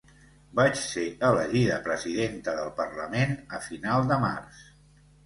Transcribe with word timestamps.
Vaig 0.59 0.77
ser 0.83 1.03
elegida 1.27 1.75
presidenta 1.87 2.55
del 2.61 2.71
parlament 2.79 3.37
a 3.59 3.61
final 3.67 4.09
de 4.13 4.19
març. 4.25 4.65